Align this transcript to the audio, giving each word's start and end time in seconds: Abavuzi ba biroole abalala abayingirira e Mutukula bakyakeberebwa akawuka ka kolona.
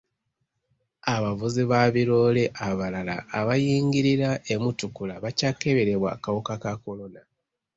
Abavuzi 1.15 1.61
ba 1.71 1.81
biroole 1.93 2.43
abalala 2.67 3.15
abayingirira 3.39 4.29
e 4.53 4.55
Mutukula 4.63 5.13
bakyakeberebwa 5.23 6.07
akawuka 6.15 6.53
ka 6.63 6.73
kolona. 6.83 7.21